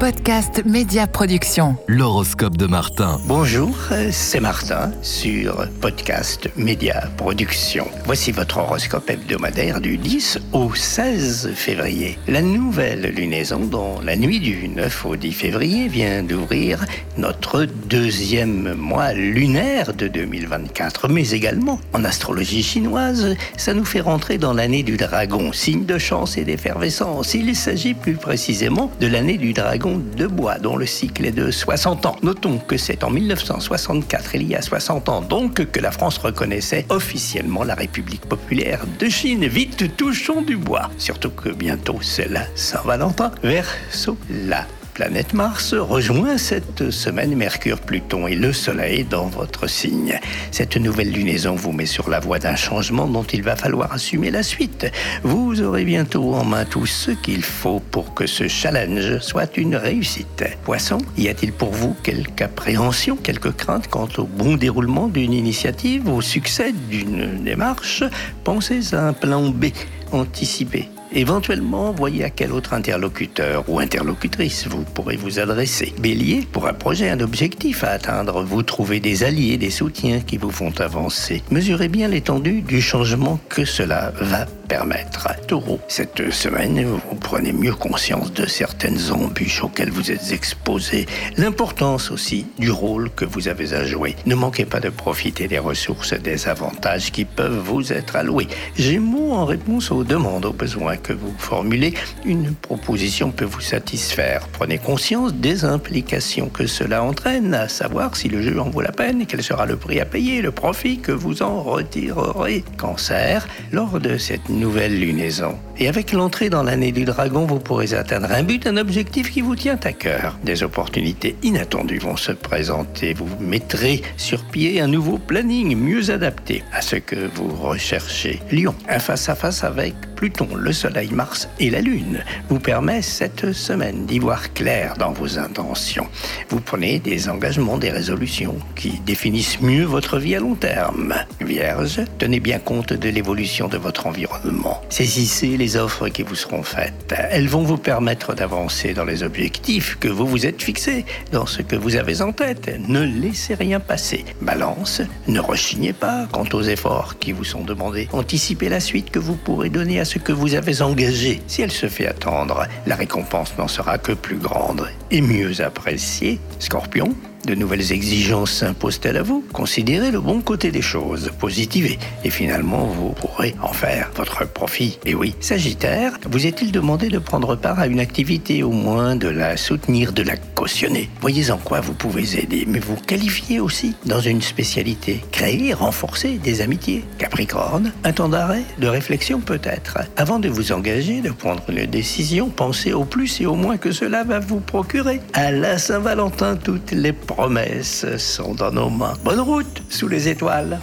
[0.00, 1.76] podcast Média Production.
[1.86, 3.20] L'horoscope de Martin.
[3.26, 3.76] Bonjour,
[4.10, 7.86] c'est Martin sur podcast Média Production.
[8.06, 12.18] Voici votre horoscope hebdomadaire du 10 au 16 février.
[12.28, 16.86] La nouvelle lunaison dans la nuit du 9 au 10 février vient d'ouvrir
[17.18, 21.08] notre deuxième mois lunaire de 2024.
[21.08, 25.98] Mais également, en astrologie chinoise, ça nous fait rentrer dans l'année du dragon, signe de
[25.98, 27.34] chance et d'effervescence.
[27.34, 31.50] Il s'agit plus précisément de l'année du dragon de bois, dont le cycle est de
[31.50, 32.16] 60 ans.
[32.22, 36.86] Notons que c'est en 1964, il y a 60 ans donc, que la France reconnaissait
[36.88, 39.46] officiellement la République populaire de Chine.
[39.46, 40.90] Vite, touchons du bois.
[40.98, 43.32] Surtout que bientôt c'est la Saint-Valentin.
[43.42, 50.18] Verso, la planète Mars rejoint cette semaine Mercure, Pluton et le Soleil dans votre signe.
[50.50, 54.30] Cette nouvelle lunaison vous met sur la voie d'un changement dont il va falloir assumer
[54.30, 54.86] la suite.
[55.22, 59.76] Vous aurez bientôt en main tout ce qu'il faut pour que ce challenge soit une
[59.76, 60.44] réussite.
[60.64, 66.08] Poisson, y a-t-il pour vous quelque appréhension, quelques craintes quant au bon déroulement d'une initiative,
[66.08, 68.04] au succès d'une démarche?
[68.44, 69.66] Pensez à un plan B
[70.12, 75.92] anticipé Éventuellement, voyez à quel autre interlocuteur ou interlocutrice vous pourrez vous adresser.
[76.00, 80.36] Bélier, pour un projet, un objectif à atteindre, vous trouvez des alliés, des soutiens qui
[80.36, 81.42] vous font avancer.
[81.50, 85.28] Mesurez bien l'étendue du changement que cela va permettre.
[85.48, 92.12] Taureau, cette semaine, vous prenez mieux conscience de certaines embûches auxquelles vous êtes exposés, l'importance
[92.12, 94.14] aussi du rôle que vous avez à jouer.
[94.26, 98.46] Ne manquez pas de profiter des ressources et des avantages qui peuvent vous être alloués.
[98.76, 104.46] Gémeaux, en réponse aux demandes, aux besoins que vous formulez, une proposition peut vous satisfaire.
[104.52, 108.92] Prenez conscience des implications que cela entraîne, à savoir si le jeu en vaut la
[108.92, 112.62] peine quel sera le prix à payer, le profit que vous en retirerez.
[112.76, 115.58] Cancer, lors de cette nouvelle lunaison.
[115.78, 119.40] Et avec l'entrée dans l'année du dragon, vous pourrez atteindre un but, un objectif qui
[119.40, 120.38] vous tient à cœur.
[120.44, 123.14] Des opportunités inattendues vont se présenter.
[123.14, 128.40] Vous mettrez sur pied un nouveau planning mieux adapté à ce que vous recherchez.
[128.52, 134.04] Lion, un face-à-face avec Pluton, le Soleil, Mars et la Lune vous permet cette semaine
[134.04, 136.06] d'y voir clair dans vos intentions.
[136.50, 141.14] Vous prenez des engagements, des résolutions qui définissent mieux votre vie à long terme.
[141.40, 144.82] Vierge, tenez bien compte de l'évolution de votre environnement.
[144.90, 147.14] Saisissez les offres qui vous seront faites.
[147.30, 151.62] Elles vont vous permettre d'avancer dans les objectifs que vous vous êtes fixés, dans ce
[151.62, 152.78] que vous avez en tête.
[152.88, 154.26] Ne laissez rien passer.
[154.42, 158.06] Balance, ne rechignez pas quant aux efforts qui vous sont demandés.
[158.12, 161.40] Anticipez la suite que vous pourrez donner à ce que vous avez engagé.
[161.46, 166.40] Si elle se fait attendre, la récompense n'en sera que plus grande et mieux appréciée.
[166.58, 167.14] Scorpion,
[167.46, 172.86] de nouvelles exigences s'imposent-elles à vous Considérez le bon côté des choses, positivez, et finalement
[172.86, 174.98] vous pourrez en faire votre profit.
[175.04, 179.28] Et oui, Sagittaire, vous est-il demandé de prendre part à une activité, au moins de
[179.28, 183.94] la soutenir, de la cautionner Voyez en quoi vous pouvez aider, mais vous qualifiez aussi
[184.06, 185.20] dans une spécialité.
[185.32, 187.04] Créer, renforcer des amitiés.
[187.18, 189.98] Capricorne, un temps d'arrêt, de réflexion peut-être.
[190.16, 193.92] Avant de vous engager, de prendre une décision, pensez au plus et au moins que
[193.92, 195.20] cela va vous procurer.
[195.32, 199.14] À la Saint-Valentin, toutes les promesses sont dans nos mains.
[199.24, 200.80] Bonne route sous les étoiles.